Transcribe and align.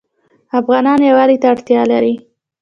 افغانان 0.59 0.99
یووالي 1.09 1.37
ته 1.41 1.47
اړتیا 1.53 1.81
لري. 1.91 2.13